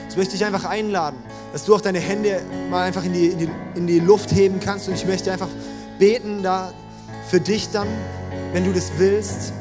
[0.04, 1.18] Jetzt möchte ich einfach einladen,
[1.54, 4.60] dass du auch deine Hände mal einfach in die, in die, in die Luft heben
[4.60, 5.50] kannst und ich möchte einfach
[6.00, 6.74] beten da
[7.30, 7.88] für dich dann,
[8.54, 9.54] wenn du das willst,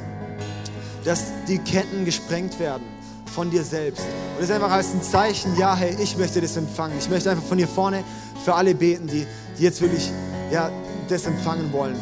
[1.04, 2.84] dass die Ketten gesprengt werden
[3.26, 4.02] von dir selbst.
[4.02, 6.96] Und das ist einfach als ein Zeichen, ja, hey, ich möchte das empfangen.
[6.98, 8.04] Ich möchte einfach von hier vorne
[8.44, 9.26] für alle beten, die,
[9.58, 10.10] die jetzt wirklich
[10.50, 10.70] ja,
[11.08, 11.96] das empfangen wollen.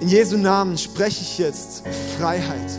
[0.00, 1.84] In Jesu Namen spreche ich jetzt
[2.18, 2.78] Freiheit.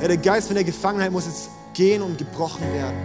[0.00, 2.96] Ja, der Geist von der Gefangenheit muss jetzt gehen und gebrochen werden.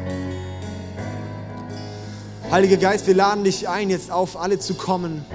[2.50, 5.26] Heiliger Geist, wir laden dich ein, jetzt auf alle zu kommen,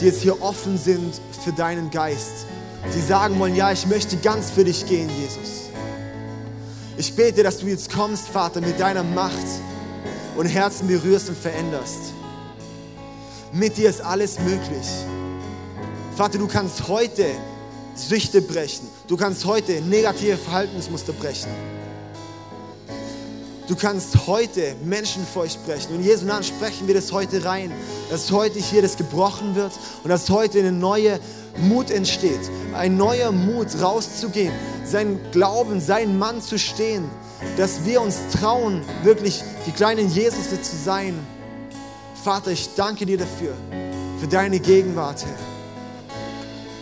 [0.00, 2.46] die jetzt hier offen sind für deinen Geist.
[2.94, 5.70] Die sagen wollen, ja, ich möchte ganz für dich gehen, Jesus.
[6.96, 9.46] Ich bete, dass du jetzt kommst, Vater, mit deiner Macht
[10.36, 12.14] und Herzen berührst und veränderst.
[13.52, 14.86] Mit dir ist alles möglich.
[16.16, 17.26] Vater, du kannst heute
[17.94, 18.88] Süchte brechen.
[19.06, 21.50] Du kannst heute negative Verhaltensmuster brechen.
[23.68, 25.94] Du kannst heute Menschen vor euch brechen.
[25.94, 27.72] Und in Jesu Namen sprechen wir das heute rein,
[28.10, 29.72] dass heute hier das gebrochen wird
[30.04, 31.18] und dass heute eine neue
[31.58, 32.38] Mut entsteht.
[32.74, 34.52] Ein neuer Mut rauszugehen,
[34.84, 37.10] sein Glauben, sein Mann zu stehen,
[37.56, 41.18] dass wir uns trauen, wirklich die kleinen Jesus zu sein.
[42.22, 43.54] Vater, ich danke dir dafür,
[44.20, 45.38] für deine Gegenwart, Herr.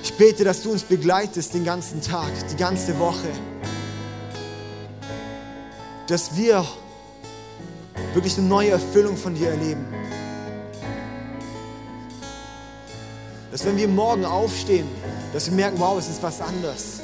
[0.03, 3.29] Ich bete, dass du uns begleitest den ganzen Tag, die ganze Woche
[6.07, 6.65] dass wir
[8.13, 9.85] wirklich eine neue Erfüllung von dir erleben.
[13.51, 14.87] Dass wenn wir morgen aufstehen,
[15.33, 17.01] dass wir merken, wow, es ist was anderes.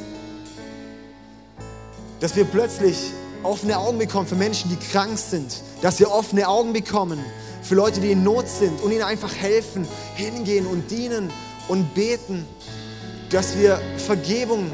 [2.21, 2.97] Dass wir plötzlich
[3.43, 5.63] offene Augen bekommen für Menschen, die krank sind.
[5.81, 7.19] Dass wir offene Augen bekommen
[7.63, 9.87] für Leute, die in Not sind und ihnen einfach helfen,
[10.17, 11.31] hingehen und dienen
[11.69, 12.47] und beten.
[13.31, 14.71] Dass wir Vergebung,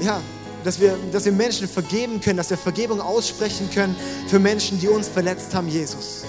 [0.00, 0.20] ja,
[0.64, 3.96] dass wir, dass wir Menschen vergeben können, dass wir Vergebung aussprechen können
[4.28, 6.24] für Menschen, die uns verletzt haben, Jesus.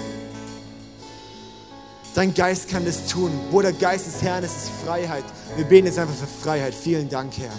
[2.14, 3.32] Dein Geist kann das tun.
[3.50, 5.24] Wo der Geist des Herrn ist, ist Freiheit.
[5.56, 6.74] Wir beten jetzt einfach für Freiheit.
[6.74, 7.52] Vielen Dank, Herr.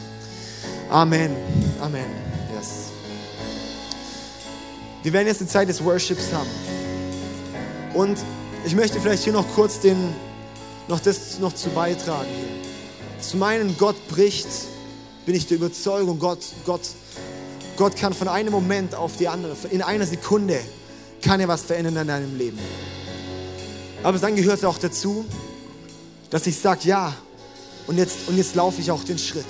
[0.90, 1.32] Amen.
[1.82, 2.06] Amen.
[2.56, 2.92] Yes.
[5.02, 6.50] Wir werden jetzt die Zeit des Worships haben.
[7.96, 8.18] Und
[8.66, 10.14] ich möchte vielleicht hier noch kurz den,
[10.88, 12.30] noch das noch zu beitragen.
[13.20, 14.48] Zum einen, Gott bricht
[15.26, 16.82] bin ich der Überzeugung, Gott, Gott,
[17.78, 20.60] Gott kann von einem Moment auf die andere, in einer Sekunde
[21.22, 22.60] kann er was verändern in deinem Leben.
[24.04, 25.26] Aber dann gehört es auch dazu,
[26.30, 27.16] dass ich sage, ja,
[27.88, 29.46] und jetzt, und jetzt laufe ich auch den Schritt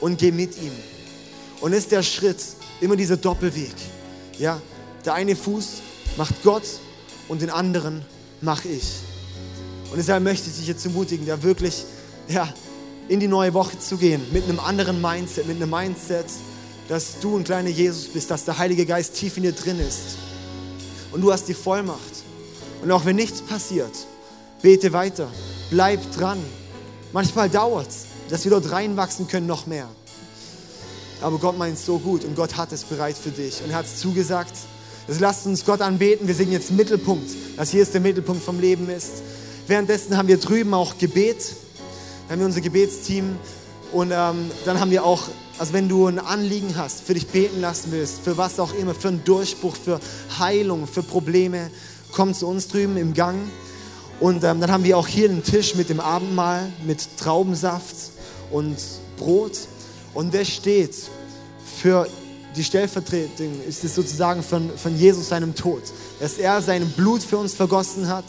[0.00, 0.72] und gehe mit ihm.
[1.60, 2.38] Und ist der Schritt
[2.80, 3.74] immer dieser Doppelweg.
[4.38, 4.60] Ja,
[5.04, 5.82] der eine Fuß
[6.16, 6.64] macht Gott
[7.28, 8.04] und den anderen
[8.40, 8.84] mache ich.
[9.90, 11.84] Und deshalb möchte ich dich jetzt ermutigen, da wirklich
[12.28, 12.52] ja,
[13.08, 16.26] in die neue Woche zu gehen mit einem anderen Mindset, mit einem Mindset,
[16.88, 20.16] dass du ein kleiner Jesus bist, dass der Heilige Geist tief in dir drin ist.
[21.12, 22.00] Und du hast die Vollmacht.
[22.82, 23.92] Und auch wenn nichts passiert,
[24.62, 25.28] bete weiter,
[25.70, 26.38] bleib dran.
[27.12, 29.88] Manchmal dauert es, dass wir dort reinwachsen können noch mehr.
[31.20, 33.78] Aber Gott meint es so gut und Gott hat es bereit für dich und er
[33.78, 34.52] hat es zugesagt.
[35.08, 36.26] Also lasst uns Gott anbeten.
[36.26, 39.22] Wir singen jetzt Mittelpunkt, dass hier ist der Mittelpunkt vom Leben ist.
[39.66, 41.54] Währenddessen haben wir drüben auch Gebet.
[42.28, 43.36] Dann haben wir unser Gebetsteam
[43.92, 47.60] und ähm, dann haben wir auch, also wenn du ein Anliegen hast, für dich beten
[47.60, 50.00] lassen willst, für was auch immer, für einen Durchbruch, für
[50.38, 51.70] Heilung, für Probleme,
[52.10, 53.38] komm zu uns drüben im Gang.
[54.18, 57.94] Und ähm, dann haben wir auch hier einen Tisch mit dem Abendmahl, mit Traubensaft
[58.50, 58.76] und
[59.18, 59.58] Brot.
[60.12, 60.96] Und der steht
[61.80, 62.08] für
[62.56, 65.82] die Stellvertretung, ist es sozusagen von, von Jesus seinem Tod.
[66.18, 68.24] Dass er sein Blut für uns vergossen hat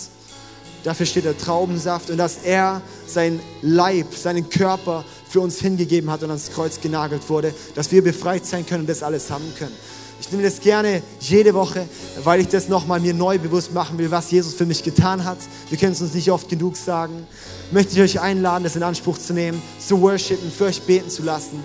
[0.87, 6.23] Dafür steht der Traubensaft und dass er sein Leib, seinen Körper für uns hingegeben hat
[6.23, 9.75] und ans Kreuz genagelt wurde, dass wir befreit sein können und das alles haben können.
[10.21, 11.89] Ich nehme das gerne jede Woche,
[12.23, 15.39] weil ich das nochmal mir neu bewusst machen will, was Jesus für mich getan hat.
[15.67, 17.27] Wir können es uns nicht oft genug sagen.
[17.71, 21.21] Möchte ich euch einladen, das in Anspruch zu nehmen, zu worshipen, für euch beten zu
[21.21, 21.61] lassen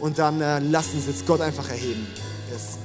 [0.00, 2.08] und dann äh, lasst uns jetzt Gott einfach erheben.
[2.50, 2.83] Yes.